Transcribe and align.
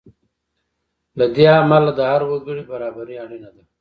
له 1.17 1.25
دې 1.35 1.45
امله 1.61 1.91
د 1.95 1.99
هر 2.11 2.21
وګړي 2.29 2.63
برابري 2.71 3.15
اړینه 3.23 3.49
ده. 3.55 3.63